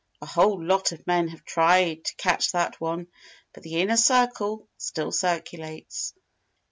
A 0.19 0.25
whole 0.25 0.65
lot 0.65 0.91
of 0.93 1.05
men 1.05 1.27
have 1.27 1.45
tried 1.45 2.05
to 2.05 2.15
catch 2.15 2.53
that 2.53 2.81
one. 2.81 3.05
But 3.53 3.61
the 3.61 3.75
Inner 3.81 3.97
Circle 3.97 4.67
still 4.79 5.11
circulates." 5.11 6.15